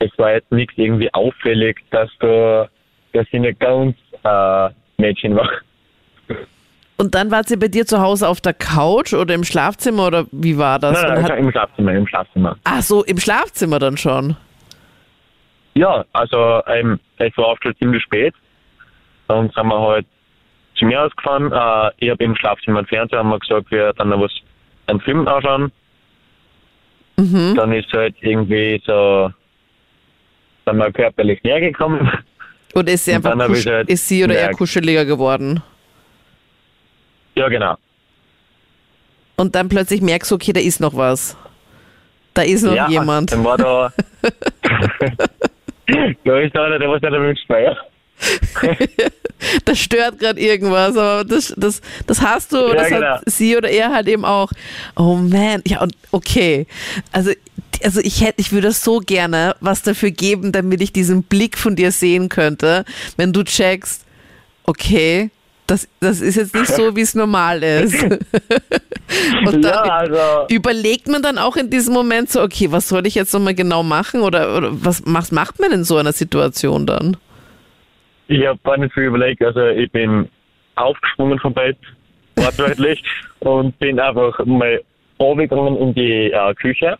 es 0.00 0.10
war 0.18 0.32
jetzt 0.32 0.52
nichts 0.52 0.74
irgendwie 0.76 1.12
auffällig, 1.14 1.78
dass 1.90 2.10
da, 2.20 2.68
dass 3.14 3.26
sie 3.32 3.38
nicht 3.38 3.58
ganz 3.58 3.96
äh, 4.22 4.68
Mädchen 4.98 5.34
war. 5.36 5.48
Und 6.98 7.14
dann 7.14 7.30
war 7.30 7.44
sie 7.44 7.56
bei 7.56 7.68
dir 7.68 7.86
zu 7.86 8.00
Hause 8.00 8.28
auf 8.28 8.40
der 8.42 8.52
Couch 8.52 9.14
oder 9.14 9.32
im 9.34 9.44
Schlafzimmer 9.44 10.08
oder 10.08 10.26
wie 10.32 10.58
war 10.58 10.78
das? 10.78 11.00
Nein, 11.00 11.14
nein, 11.14 11.24
hat, 11.24 11.38
im 11.38 11.50
Schlafzimmer, 11.50 11.92
im 11.94 12.06
Schlafzimmer. 12.06 12.56
ach 12.64 12.82
so, 12.82 13.04
im 13.04 13.18
Schlafzimmer 13.18 13.78
dann 13.78 13.96
schon. 13.96 14.36
Ja, 15.78 16.04
also 16.12 16.60
ähm, 16.66 16.98
es 17.18 17.36
war 17.36 17.50
oft 17.50 17.62
schon 17.62 17.76
ziemlich 17.76 18.02
spät. 18.02 18.34
Dann 19.28 19.48
sind 19.50 19.66
wir 19.68 19.80
halt 19.80 20.06
zu 20.76 20.86
mir 20.86 21.04
ausgefahren. 21.04 21.52
Äh, 21.52 21.92
ich 22.04 22.10
habe 22.10 22.24
im 22.24 22.34
Schlafzimmer 22.34 22.78
einen 22.78 22.88
Fernseher, 22.88 23.20
haben 23.20 23.28
wir 23.28 23.38
gesagt, 23.38 23.70
wir 23.70 23.92
dann 23.92 24.08
noch 24.08 24.20
was, 24.20 24.32
einen 24.88 25.00
Film 25.00 25.28
anschauen. 25.28 25.70
Mhm. 27.16 27.54
Dann 27.54 27.72
ist 27.72 27.92
halt 27.92 28.16
irgendwie 28.22 28.82
so, 28.84 29.30
dann 30.64 30.78
mal 30.78 30.92
körperlich 30.92 31.40
näher 31.44 31.60
gekommen. 31.60 32.10
Oder 32.74 32.92
ist 32.92 33.04
sie 33.04 33.14
einfach 33.14 33.38
halt 33.38 33.88
ist 33.88 34.08
sie 34.08 34.24
oder 34.24 34.34
er 34.34 34.50
kuscheliger 34.50 35.04
geworden? 35.04 35.62
Ja, 37.36 37.48
genau. 37.48 37.76
Und 39.36 39.54
dann 39.54 39.68
plötzlich 39.68 40.00
merkst 40.00 40.32
du, 40.32 40.34
okay, 40.34 40.52
da 40.52 40.60
ist 40.60 40.80
noch 40.80 40.96
was. 40.96 41.36
Da 42.34 42.42
ist 42.42 42.64
noch 42.64 42.74
ja, 42.74 42.88
jemand. 42.88 43.30
Dann 43.30 43.44
war 43.44 43.56
da, 43.56 43.92
da 46.24 46.38
ist 46.38 46.56
einer, 46.56 46.78
der 46.78 46.88
was 46.88 47.02
nicht 47.02 47.12
mit 47.12 47.38
Speier. 47.40 47.76
Da 49.64 49.74
stört 49.76 50.18
gerade 50.18 50.40
irgendwas, 50.40 50.96
aber 50.96 51.24
das, 51.24 51.54
das, 51.56 51.80
das 52.08 52.20
hast 52.20 52.52
du, 52.52 52.56
Ja, 52.56 52.74
das 52.74 52.88
genau. 52.88 53.06
hat 53.06 53.22
sie 53.26 53.56
oder 53.56 53.70
er 53.70 53.92
halt 53.92 54.08
eben 54.08 54.24
auch. 54.24 54.50
Oh 54.96 55.14
man, 55.14 55.62
ja, 55.64 55.80
und 55.80 55.94
okay. 56.10 56.66
Also, 57.12 57.30
also 57.84 58.00
ich 58.00 58.20
hätte, 58.20 58.40
ich 58.40 58.50
würde 58.50 58.72
so 58.72 58.98
gerne 58.98 59.54
was 59.60 59.82
dafür 59.82 60.10
geben, 60.10 60.50
damit 60.50 60.82
ich 60.82 60.92
diesen 60.92 61.22
Blick 61.22 61.56
von 61.56 61.76
dir 61.76 61.92
sehen 61.92 62.28
könnte, 62.28 62.84
wenn 63.16 63.32
du 63.32 63.44
checkst, 63.44 64.04
okay, 64.64 65.30
das, 65.68 65.86
das 66.00 66.20
ist 66.20 66.34
jetzt 66.34 66.54
nicht 66.54 66.74
so, 66.74 66.96
wie 66.96 67.02
es 67.02 67.14
normal 67.14 67.62
ist. 67.62 67.94
und 69.46 69.64
Ja, 69.64 69.70
dann 69.70 69.90
also, 69.90 70.46
überlegt 70.48 71.08
man 71.08 71.22
dann 71.22 71.38
auch 71.38 71.56
in 71.56 71.70
diesem 71.70 71.94
Moment 71.94 72.30
so, 72.30 72.42
okay, 72.42 72.70
was 72.70 72.88
soll 72.88 73.06
ich 73.06 73.14
jetzt 73.14 73.32
nochmal 73.32 73.54
genau 73.54 73.82
machen 73.82 74.22
oder, 74.22 74.56
oder 74.56 74.68
was, 74.72 75.02
was 75.06 75.32
macht 75.32 75.60
man 75.60 75.72
in 75.72 75.84
so 75.84 75.96
einer 75.96 76.12
Situation 76.12 76.86
dann? 76.86 77.16
ich 78.28 78.46
habe 78.46 78.58
gar 78.62 78.76
nicht 78.76 78.94
viel 78.94 79.04
überlegt. 79.04 79.42
Also 79.42 79.66
ich 79.66 79.90
bin 79.90 80.28
aufgesprungen 80.76 81.38
vom 81.38 81.52
Bett, 81.52 81.78
wortwörtlich, 82.36 83.02
und 83.40 83.76
bin 83.78 83.98
einfach 83.98 84.38
mal 84.44 84.80
runtergegangen 85.18 85.76
in 85.78 85.94
die 85.94 86.30
äh, 86.30 86.54
Küche. 86.54 86.96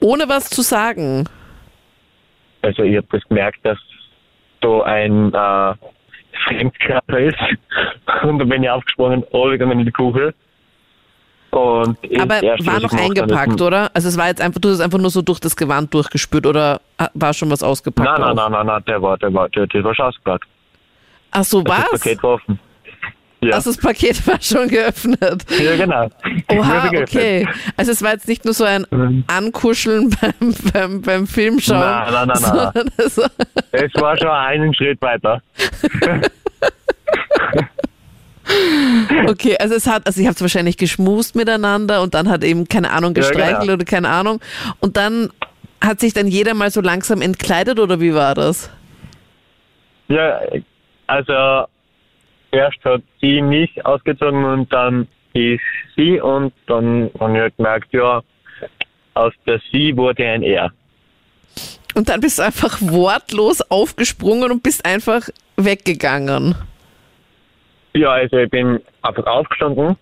Ohne 0.00 0.28
was 0.28 0.48
zu 0.48 0.62
sagen. 0.62 1.28
Also 2.62 2.82
ich 2.82 2.96
habe 2.96 3.06
das 3.10 3.22
gemerkt, 3.28 3.58
dass 3.64 3.78
da 4.60 4.80
ein 4.82 5.34
äh, 5.34 5.74
Fremdkörper 6.46 7.18
ist. 7.18 7.38
Und 8.22 8.38
dann 8.38 8.48
bin 8.48 8.62
ich 8.62 8.70
aufgesprungen, 8.70 9.22
runtergegangen 9.32 9.80
in 9.80 9.86
die 9.86 9.92
Küche. 9.92 10.34
Und 11.54 11.96
das 12.02 12.20
Aber 12.20 12.42
war 12.42 12.80
noch 12.80 12.92
eingepackt, 12.92 13.60
oder? 13.60 13.90
Also 13.94 14.08
es 14.08 14.16
war 14.18 14.26
jetzt 14.26 14.40
einfach, 14.40 14.60
du 14.60 14.68
hast 14.70 14.76
es 14.76 14.80
einfach 14.80 14.98
nur 14.98 15.10
so 15.10 15.22
durch 15.22 15.38
das 15.38 15.54
Gewand 15.56 15.94
durchgespürt 15.94 16.46
oder 16.46 16.80
war 17.14 17.32
schon 17.32 17.50
was 17.50 17.62
ausgepackt? 17.62 18.08
Nein, 18.08 18.20
nein, 18.20 18.34
nein, 18.34 18.50
nein, 18.52 18.66
nein, 18.66 18.82
der 18.88 19.00
war, 19.00 19.16
der 19.18 19.32
war, 19.32 19.48
der, 19.50 19.66
der 19.68 19.84
war 19.84 19.94
schon 19.94 20.06
ausgepackt. 20.06 20.44
Ach 21.30 21.44
so, 21.44 21.62
Das 21.62 21.78
was? 21.92 22.00
Paket 22.00 22.22
war 22.22 22.30
offen. 22.34 22.58
Ja, 23.40 23.56
Also 23.56 23.70
das 23.72 23.80
Paket 23.80 24.26
war 24.26 24.40
schon 24.40 24.68
geöffnet. 24.68 25.44
ja 25.62 25.76
genau. 25.76 26.08
Oha, 26.50 26.88
okay. 26.88 27.46
Also 27.76 27.92
es 27.92 28.02
war 28.02 28.12
jetzt 28.12 28.26
nicht 28.26 28.44
nur 28.44 28.54
so 28.54 28.64
ein 28.64 28.86
Mhm. 28.90 29.24
Ankuscheln 29.26 30.10
beim, 30.20 30.54
beim, 30.72 31.02
beim 31.02 31.26
Filmschauen. 31.26 31.78
Nein, 31.80 32.12
nein, 32.12 32.28
nein, 32.42 32.70
nein. 32.74 32.90
Es 32.98 33.94
war 34.00 34.16
schon 34.18 34.28
einen 34.28 34.74
Schritt 34.74 35.00
weiter. 35.02 35.40
Okay, 39.26 39.56
also 39.58 39.74
es 39.74 39.86
hat, 39.86 40.06
also 40.06 40.20
ihr 40.20 40.28
habt 40.28 40.40
wahrscheinlich 40.40 40.76
geschmust 40.76 41.34
miteinander 41.34 42.02
und 42.02 42.14
dann 42.14 42.28
hat 42.28 42.44
eben, 42.44 42.68
keine 42.68 42.90
Ahnung, 42.90 43.14
Ja, 43.14 43.22
gestreichelt 43.22 43.60
genau. 43.62 43.72
oder 43.74 43.84
keine 43.84 44.08
Ahnung. 44.08 44.40
Und 44.80 44.96
dann 44.96 45.30
hat 45.80 46.00
sich 46.00 46.12
dann 46.12 46.26
jeder 46.26 46.54
mal 46.54 46.70
so 46.70 46.80
langsam 46.80 47.20
entkleidet 47.20 47.78
oder 47.78 48.00
wie 48.00 48.14
war 48.14 48.34
das? 48.34 48.70
Ja, 50.08 50.40
also 51.06 51.66
erst 52.50 52.84
hat 52.84 53.02
sie 53.20 53.42
mich 53.42 53.84
ausgezogen 53.84 54.44
und 54.44 54.72
dann 54.72 55.08
ich 55.32 55.60
sie 55.96 56.20
und 56.20 56.52
dann 56.66 57.10
habe 57.18 57.32
ich 57.32 57.40
halt 57.40 57.56
gemerkt, 57.56 57.92
ja, 57.92 58.22
aus 59.14 59.32
der 59.46 59.60
sie 59.72 59.96
wurde 59.96 60.24
ein 60.24 60.42
er. 60.42 60.72
Und 61.94 62.08
dann 62.08 62.20
bist 62.20 62.38
du 62.38 62.42
einfach 62.42 62.80
wortlos 62.80 63.60
aufgesprungen 63.62 64.50
und 64.50 64.62
bist 64.62 64.84
einfach 64.84 65.28
weggegangen. 65.56 66.54
Ja, 67.96 68.10
also 68.10 68.38
ich 68.38 68.50
bin 68.50 68.80
einfach 69.02 69.26
aufgestanden, 69.26 69.96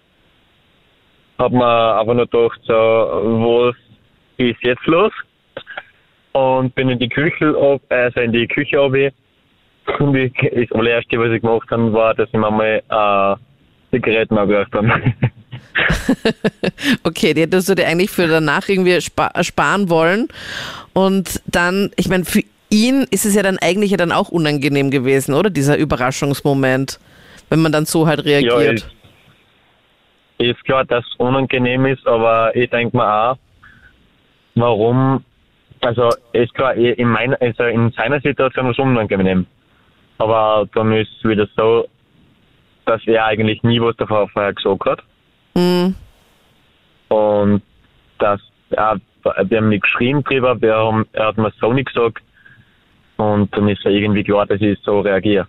hab 1.38 1.52
mir 1.52 1.98
einfach 1.98 2.14
nur 2.14 2.26
gedacht, 2.26 2.60
so, 2.64 2.72
was 2.74 3.76
ist 4.38 4.62
jetzt 4.62 4.86
los? 4.86 5.12
Und 6.32 6.74
bin 6.74 6.88
in 6.88 6.98
die 6.98 7.08
Küche, 7.08 7.54
also 7.90 8.20
in 8.20 8.32
die 8.32 8.48
Küche 8.48 8.78
runter. 8.78 9.10
Und 9.98 10.14
das 10.14 10.72
allererste, 10.72 11.18
was 11.18 11.32
ich 11.32 11.42
gemacht 11.42 11.70
habe, 11.70 11.92
war, 11.92 12.14
dass 12.14 12.28
ich 12.28 12.34
mir 12.34 12.50
mal 12.50 12.82
äh, 12.88 13.94
Zigaretten 13.94 14.38
angehört 14.38 14.72
habe. 14.72 14.90
Okay, 17.04 17.34
die 17.34 17.42
hättest 17.42 17.68
du 17.68 17.74
dir 17.74 17.86
eigentlich 17.86 18.10
für 18.10 18.26
danach 18.26 18.68
irgendwie 18.68 19.00
spa 19.00 19.30
sparen 19.42 19.88
wollen. 19.90 20.28
Und 20.92 21.40
dann, 21.46 21.90
ich 21.96 22.08
meine, 22.08 22.24
für 22.24 22.42
ihn 22.68 23.06
ist 23.10 23.26
es 23.26 23.34
ja 23.34 23.42
dann 23.42 23.58
eigentlich 23.58 23.90
ja 23.90 23.96
dann 23.96 24.12
auch 24.12 24.28
unangenehm 24.28 24.90
gewesen, 24.90 25.34
oder? 25.34 25.50
Dieser 25.50 25.76
Überraschungsmoment, 25.76 26.98
wenn 27.52 27.60
man 27.60 27.70
dann 27.70 27.84
so 27.84 28.06
halt 28.06 28.24
Ja, 28.24 28.38
reagiert. 28.38 28.78
ist, 28.78 28.90
ist 30.38 30.64
klar, 30.64 30.86
dass 30.86 31.04
es 31.04 31.14
unangenehm 31.16 31.84
ist, 31.84 32.06
aber 32.06 32.56
ich 32.56 32.70
denke 32.70 32.96
mir 32.96 33.06
auch, 33.06 33.36
warum, 34.54 35.22
also 35.82 36.08
ist 36.32 36.54
klar, 36.54 36.74
eh, 36.76 36.92
in, 36.92 37.08
meiner, 37.08 37.36
also 37.42 37.64
in 37.64 37.90
seiner 37.90 38.20
Situation 38.22 38.70
ist 38.70 38.78
es 38.78 38.82
unangenehm. 38.82 39.46
Aber 40.16 40.66
dann 40.74 40.92
ist 40.94 41.10
es 41.18 41.28
wieder 41.28 41.46
so, 41.54 41.86
dass 42.86 43.06
er 43.06 43.26
eigentlich 43.26 43.62
nie 43.62 43.82
was 43.82 43.96
davor 43.96 44.30
vorher 44.30 44.54
gesagt 44.54 44.86
hat. 44.86 45.02
Mhm. 45.54 45.94
Und 47.08 47.62
dass 48.18 48.40
er, 48.70 48.98
wir 49.44 49.58
haben 49.58 49.68
nicht 49.68 49.82
geschrien 49.82 50.24
drüber, 50.24 50.58
wir 50.62 50.74
haben, 50.74 51.04
er 51.12 51.26
hat 51.26 51.36
mir 51.36 51.52
so 51.60 51.70
nicht 51.74 51.92
gesagt. 51.92 52.22
Und 53.18 53.54
dann 53.54 53.68
ist 53.68 53.84
er 53.84 53.90
irgendwie 53.90 54.24
klar, 54.24 54.46
dass 54.46 54.60
ich 54.62 54.78
so 54.84 55.00
reagiere. 55.00 55.46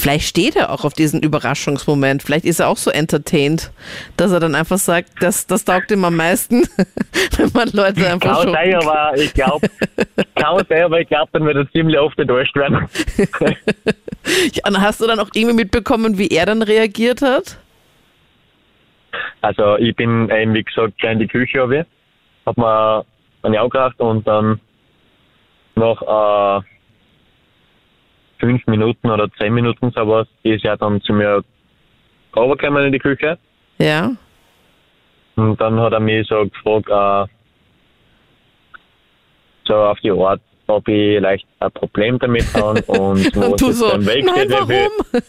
Vielleicht 0.00 0.26
steht 0.26 0.56
er 0.56 0.70
auch 0.72 0.86
auf 0.86 0.94
diesen 0.94 1.22
Überraschungsmoment. 1.22 2.22
Vielleicht 2.22 2.46
ist 2.46 2.58
er 2.58 2.68
auch 2.68 2.78
so 2.78 2.90
entertained, 2.90 3.70
dass 4.16 4.32
er 4.32 4.40
dann 4.40 4.54
einfach 4.54 4.78
sagt, 4.78 5.10
das, 5.20 5.46
das 5.46 5.66
taugt 5.66 5.90
ihm 5.90 6.02
am 6.06 6.16
meisten, 6.16 6.62
wenn 7.36 7.50
man 7.52 7.68
Leute 7.72 8.10
einfach 8.10 8.42
schon. 8.42 8.56
aber 8.56 9.12
ich 9.16 9.34
glaube, 9.34 9.68
kann 10.36 10.64
sein, 10.70 10.84
aber 10.84 11.00
ich 11.00 11.08
glaube, 11.08 11.28
dann 11.32 11.44
wird 11.44 11.56
er 11.56 11.70
ziemlich 11.72 11.98
oft 11.98 12.18
enttäuscht 12.18 12.56
werden. 12.56 12.88
Ja, 14.52 14.68
und 14.68 14.80
hast 14.80 15.00
du 15.00 15.06
dann 15.06 15.18
auch 15.18 15.30
irgendwie 15.34 15.56
mitbekommen, 15.56 16.18
wie 16.18 16.28
er 16.28 16.44
dann 16.44 16.60
reagiert 16.60 17.22
hat? 17.22 17.58
Also 19.40 19.76
ich 19.76 19.96
bin 19.96 20.30
eben, 20.30 20.52
wie 20.52 20.62
gesagt, 20.62 20.98
gleich 20.98 21.14
in 21.14 21.18
die 21.20 21.26
Küche 21.26 21.62
runter, 21.62 21.86
hab 22.44 22.56
mir 22.58 23.04
eine 23.42 23.60
aufgeracht 23.60 23.98
und 23.98 24.26
dann 24.28 24.60
nach 25.74 26.60
äh, 26.60 26.62
fünf 28.40 28.66
Minuten 28.66 29.10
oder 29.10 29.30
zehn 29.38 29.54
Minuten 29.54 29.90
sowas 29.92 30.26
ist 30.42 30.64
er 30.64 30.76
dann 30.76 31.00
zu 31.02 31.12
mir 31.12 31.44
rübergekommen 32.36 32.86
in 32.86 32.92
die 32.92 32.98
Küche 32.98 33.38
Ja. 33.78 34.10
und 35.36 35.60
dann 35.60 35.78
hat 35.80 35.92
er 35.92 36.00
mich 36.00 36.26
so 36.26 36.46
gefragt, 36.46 36.88
äh, 36.88 37.26
so 39.66 39.74
auf 39.76 40.00
die 40.00 40.10
Art, 40.10 40.40
ob 40.66 40.88
ich 40.88 41.20
leicht 41.20 41.46
ein 41.60 41.70
Problem 41.72 42.18
damit 42.18 42.44
habe 42.54 42.80
und 42.82 43.36
wo 43.36 43.52
Und 43.52 43.62
es 43.62 43.78
so, 43.78 43.90
dann 43.90 44.06
weg 44.06 44.24
nein, 44.24 44.48
warum? 44.50 44.90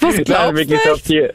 Was 0.00 0.14
Nein, 0.16 0.24
glaubst 0.24 0.56
wirklich 0.56 0.82
du? 0.82 0.92
auf 0.92 1.02
die, 1.02 1.28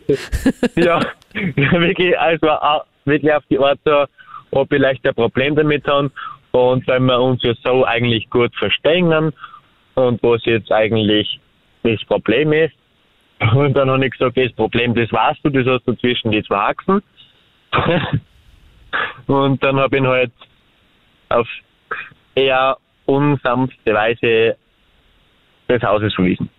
ja, 0.82 1.00
wirklich, 1.34 2.18
also 2.20 2.50
auch 2.50 2.86
wirklich 3.06 3.34
auf 3.34 3.44
die 3.50 3.60
Art 3.60 3.80
so, 3.86 4.06
ob 4.52 4.70
wir 4.72 4.78
vielleicht 4.78 5.06
ein 5.08 5.16
Problem 5.16 5.56
damit 5.56 5.86
haben 5.88 6.12
und 6.52 6.86
wenn 6.88 7.06
wir 7.06 7.20
uns 7.20 7.42
ja 7.44 7.54
so 7.64 7.86
eigentlich 7.86 8.30
gut 8.30 8.54
verstehen 8.58 9.34
und 9.96 10.22
was 10.24 10.44
jetzt 10.46 10.72
eigentlich 10.72 11.40
das 11.84 12.04
Problem 12.06 12.54
ist. 12.54 12.74
Und 13.56 13.74
dann 13.74 13.90
habe 13.90 14.06
ich 14.06 14.12
gesagt, 14.12 14.38
das 14.38 14.52
Problem, 14.54 14.94
das 14.94 15.12
weißt 15.12 15.40
du, 15.44 15.50
das 15.50 15.66
hast 15.66 15.88
du 15.88 15.94
zwischen 15.96 16.32
die 16.32 16.44
zwei 16.44 16.58
Achsen. 16.58 17.02
und 19.28 19.64
dann 19.64 19.80
habe 19.80 19.96
ich 19.98 20.02
ihn 20.04 20.08
halt 20.08 20.32
auf 21.30 21.48
eher 22.36 22.78
unsanfte 23.06 23.94
Weise 23.94 24.56
des 25.70 25.82
Hauses 25.82 26.14
verwiesen. 26.14 26.50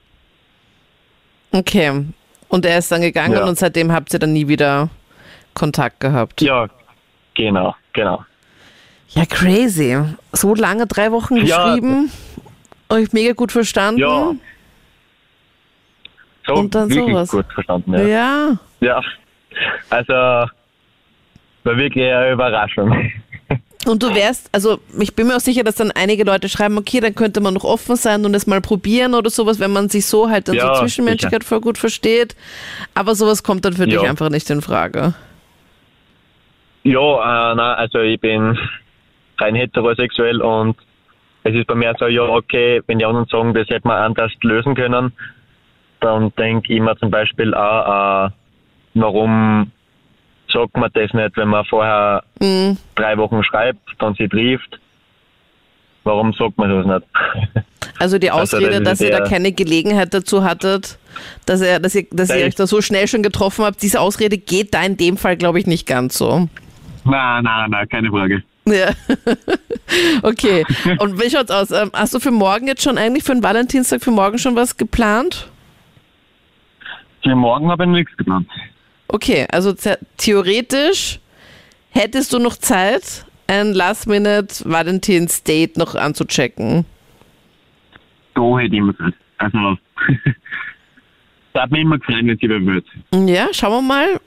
Okay. 1.52 2.04
Und 2.48 2.66
er 2.66 2.78
ist 2.78 2.90
dann 2.90 3.00
gegangen 3.02 3.34
Ja. 3.34 3.44
und 3.46 3.58
seitdem 3.58 3.92
habt 3.92 4.12
ihr 4.12 4.18
dann 4.18 4.32
nie 4.32 4.48
wieder 4.48 4.90
Kontakt 5.54 6.00
gehabt. 6.00 6.40
Ja, 6.42 6.68
genau, 7.34 7.74
genau. 7.92 8.24
Ja, 9.10 9.24
crazy. 9.26 9.96
So 10.32 10.54
lange, 10.54 10.86
drei 10.86 11.12
Wochen 11.12 11.36
Ja. 11.44 11.74
geschrieben. 11.74 12.10
Euch 12.92 13.12
mega 13.12 13.32
gut 13.32 13.52
verstanden. 13.52 14.00
Ja. 14.00 14.34
So 16.46 16.54
Und 16.54 16.74
dann 16.74 16.90
wirklich 16.90 17.08
sowas. 17.14 17.30
gut 17.30 17.46
verstanden, 17.52 17.92
ja. 17.94 18.06
ja. 18.06 18.58
Ja, 18.80 19.00
also 19.90 20.12
war 20.12 20.50
wirklich 21.64 22.04
eine 22.04 22.32
Überraschung. 22.32 23.12
Und 23.86 24.02
du 24.02 24.14
wärst, 24.14 24.48
also 24.52 24.80
ich 24.98 25.14
bin 25.14 25.26
mir 25.28 25.36
auch 25.36 25.40
sicher, 25.40 25.64
dass 25.64 25.74
dann 25.76 25.90
einige 25.92 26.24
Leute 26.24 26.48
schreiben, 26.48 26.78
okay, 26.78 27.00
dann 27.00 27.14
könnte 27.14 27.40
man 27.40 27.54
noch 27.54 27.64
offen 27.64 27.96
sein 27.96 28.24
und 28.24 28.34
es 28.34 28.46
mal 28.46 28.60
probieren 28.60 29.14
oder 29.14 29.28
sowas, 29.30 29.58
wenn 29.60 29.72
man 29.72 29.88
sich 29.88 30.06
so 30.06 30.28
halt 30.30 30.48
dann 30.48 30.54
Ja, 30.56 30.74
so 30.74 30.80
Zwischenmenschlichkeit 30.82 31.44
voll 31.44 31.60
gut 31.60 31.78
versteht. 31.78 32.36
Aber 32.94 33.14
sowas 33.14 33.42
kommt 33.42 33.64
dann 33.64 33.72
für 33.74 33.86
dich 33.86 34.00
Ja. 34.02 34.08
einfach 34.10 34.30
nicht 34.30 34.48
in 34.50 34.62
Frage. 34.62 35.14
Ja, 36.84 37.52
äh, 37.52 37.54
nein, 37.54 37.76
also 37.76 37.98
ich 38.00 38.20
bin 38.20 38.58
rein 39.38 39.54
heterosexuell 39.54 40.40
und 40.42 40.76
es 41.44 41.54
ist 41.54 41.66
bei 41.66 41.74
mir 41.74 41.94
so, 41.98 42.06
ja, 42.06 42.22
okay, 42.22 42.80
wenn 42.86 42.98
die 42.98 43.04
anderen 43.04 43.26
sagen, 43.26 43.54
das 43.54 43.68
hätte 43.68 43.86
man 43.88 43.98
anders 44.02 44.32
lösen 44.42 44.74
können, 44.74 45.12
dann 46.00 46.32
denke 46.36 46.72
ich 46.74 46.80
mir 46.80 46.96
zum 46.96 47.10
Beispiel 47.10 47.54
auch, 47.54 48.26
äh, 48.26 48.30
warum 48.94 49.70
sagt 50.52 50.76
man 50.76 50.90
das 50.92 51.12
nicht, 51.12 51.36
wenn 51.36 51.48
man 51.48 51.64
vorher 51.64 52.22
Mhm. 52.40 52.76
drei 52.94 53.16
Wochen 53.16 53.42
schreibt, 53.42 53.80
dann 53.98 54.14
sie 54.14 54.28
trifft, 54.28 54.78
warum 56.04 56.32
sagt 56.32 56.58
man 56.58 56.70
das 56.70 56.86
nicht? 56.86 57.64
Also 57.98 58.18
die 58.18 58.30
Also 58.30 58.56
Ausrede, 58.56 58.80
das 58.80 59.00
ist 59.00 59.00
dass 59.00 59.00
ihr 59.02 59.10
da 59.10 59.20
keine 59.28 59.52
Gelegenheit 59.52 60.12
dazu 60.12 60.42
hattet, 60.42 60.98
dass 61.46 61.60
ihr, 61.62 61.78
dass 61.78 61.94
ihr, 61.94 62.06
dass 62.10 62.30
ihr 62.30 62.46
euch 62.46 62.54
da 62.56 62.66
so 62.66 62.80
schnell 62.80 63.06
schon 63.06 63.22
getroffen 63.22 63.64
habt, 63.64 63.80
diese 63.82 64.00
Ausrede 64.00 64.38
geht 64.38 64.74
da 64.74 64.82
in 64.82 64.96
dem 64.96 65.16
Fall, 65.16 65.36
glaube 65.36 65.60
ich, 65.60 65.66
nicht 65.66 65.86
ganz 65.86 66.18
so. 66.18 66.48
Nein, 67.04 67.44
nein, 67.44 67.70
nein, 67.70 67.88
keine 67.88 68.08
Frage. 68.10 68.42
Ja. 68.64 68.90
okay. 70.22 70.64
Und 70.98 71.20
wie 71.20 71.28
schaut's 71.30 71.50
aus? 71.50 71.70
Ähm, 71.72 71.90
Hast 71.92 72.14
du 72.14 72.20
für 72.20 72.30
morgen 72.30 72.66
jetzt 72.68 72.82
schon 72.82 72.96
eigentlich 72.98 73.24
für 73.24 73.32
den 73.34 73.42
Valentinstag 73.42 74.02
für 74.02 74.10
morgen 74.12 74.38
schon 74.38 74.54
was 74.56 74.76
geplant? 74.76 75.48
Für 77.24 77.34
morgen 77.34 77.70
habe 77.70 77.84
ich 77.84 77.90
nichts 77.90 78.16
geplant. 78.16 78.48
Okay, 79.08 79.46
also 79.50 79.74
the- 79.74 79.94
theoretisch 80.16 81.18
hättest 81.90 82.32
du 82.32 82.38
noch 82.38 82.56
Zeit, 82.56 83.26
ein 83.46 83.72
Last-Minute-Valentins-Date 83.74 85.76
noch 85.76 85.94
anzuchecken. 85.94 86.86
Da 88.34 88.58
hätte 88.58 88.74
ich 88.74 88.78
immer 88.80 88.96
Zeit. 88.96 89.12
Also, 89.38 89.58
da 91.52 91.62
hat 91.62 91.70
mich 91.70 91.82
immer 91.82 91.98
gefreut, 91.98 92.24
wenn 92.24 92.38
sie 92.38 92.48
wer 92.48 92.64
wird. 92.64 92.86
Ja, 93.28 93.48
schauen 93.52 93.72
wir 93.72 93.82
mal, 93.82 94.20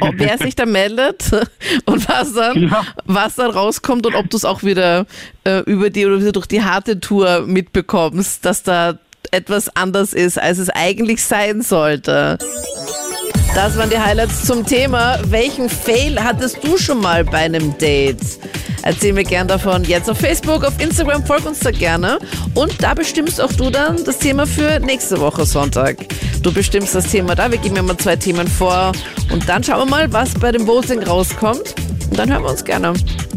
ob 0.00 0.14
wer 0.18 0.38
sich 0.38 0.54
da 0.54 0.66
meldet 0.66 1.30
und 1.84 2.08
was 2.08 2.32
dann, 2.34 2.68
Ja. 2.68 2.82
was 3.04 3.34
dann 3.36 3.50
rauskommt 3.50 4.06
und 4.06 4.14
ob 4.14 4.30
du 4.30 4.36
es 4.36 4.44
auch 4.44 4.62
wieder 4.62 5.06
äh, 5.44 5.60
über 5.60 5.90
die 5.90 6.06
oder 6.06 6.20
wieder 6.20 6.32
durch 6.32 6.46
die 6.46 6.62
harte 6.62 7.00
Tour 7.00 7.42
mitbekommst, 7.46 8.44
dass 8.44 8.62
da 8.62 8.98
etwas 9.30 9.74
anders 9.76 10.12
ist, 10.12 10.38
als 10.40 10.58
es 10.58 10.68
eigentlich 10.70 11.24
sein 11.24 11.62
sollte. 11.62 12.38
Das 13.54 13.76
waren 13.76 13.90
die 13.90 13.98
Highlights 13.98 14.44
zum 14.44 14.66
Thema. 14.66 15.18
Welchen 15.26 15.68
Fail 15.68 16.22
hattest 16.22 16.64
du 16.64 16.78
schon 16.78 17.00
mal 17.00 17.22
bei 17.24 17.38
einem 17.38 17.76
Date? 17.78 18.18
Erzähl 18.82 19.12
mir 19.12 19.24
gern 19.24 19.46
davon 19.46 19.84
jetzt 19.84 20.10
auf 20.10 20.18
Facebook, 20.18 20.64
auf 20.64 20.80
Instagram, 20.80 21.24
folg 21.26 21.44
uns 21.46 21.60
da 21.60 21.70
gerne. 21.70 22.18
Und 22.54 22.82
da 22.82 22.94
bestimmst 22.94 23.40
auch 23.40 23.52
du 23.52 23.70
dann 23.70 24.02
das 24.04 24.18
Thema 24.18 24.46
für 24.46 24.80
nächste 24.80 25.20
Woche 25.20 25.44
Sonntag. 25.44 25.98
Du 26.42 26.52
bestimmst 26.52 26.94
das 26.94 27.06
Thema 27.06 27.34
da, 27.34 27.50
wir 27.50 27.58
geben 27.58 27.74
mir 27.74 27.82
mal 27.82 27.96
zwei 27.96 28.16
Themen 28.16 28.48
vor 28.48 28.92
und 29.30 29.48
dann 29.48 29.62
schauen 29.62 29.80
wir 29.80 29.86
mal, 29.86 30.12
was 30.12 30.34
bei 30.34 30.50
dem 30.50 30.66
Voting 30.66 31.02
rauskommt. 31.02 31.74
Und 32.10 32.18
dann 32.18 32.30
hören 32.30 32.42
wir 32.42 32.50
uns 32.50 32.64
gerne. 32.64 32.92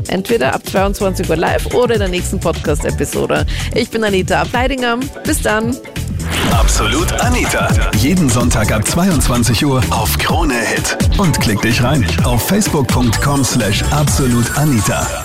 Entweder 0.08 0.54
ab 0.54 0.62
22 0.70 1.30
Uhr 1.30 1.36
live 1.38 1.74
oder 1.74 1.96
in 1.96 2.00
der 2.00 2.10
nächsten 2.10 2.40
Podcast-Episode. 2.40 3.46
Ich 3.74 3.90
bin 3.90 4.04
Anita 4.04 4.42
Ableidinger. 4.42 4.98
Bis 5.24 5.42
dann. 5.42 5.76
Absolut 6.52 7.12
Anita. 7.22 7.70
Jeden 7.98 8.30
Sonntag 8.30 8.72
ab 8.72 8.88
22 8.88 9.66
Uhr 9.66 9.82
auf 9.92 10.18
Krone 10.18 10.56
Hit. 10.56 10.98
Und 11.18 11.40
klick 11.40 11.62
dich 11.62 11.82
rein 11.82 12.06
auf 12.24 12.48
facebook.com 12.48 13.44
slash 13.44 13.84
absolutanita. 13.92 15.25